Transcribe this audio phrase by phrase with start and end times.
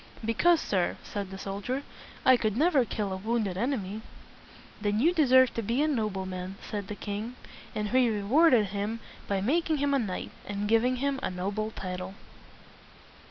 [0.25, 1.83] "Because, sir," said the soldier,
[2.25, 4.01] "I could never kill a wounded enemy."
[4.81, 7.35] "Then you deserve to be a no ble man," said the king.
[7.75, 11.29] And he re ward ed him by making him a knight, and giving him a
[11.29, 12.15] noble title.